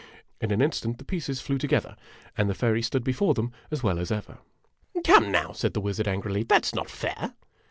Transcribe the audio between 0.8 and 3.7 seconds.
the pieces flew to gether, and the fairy stood before them